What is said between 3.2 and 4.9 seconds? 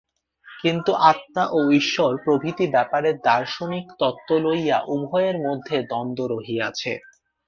দার্শনিক তত্ত্ব লইয়া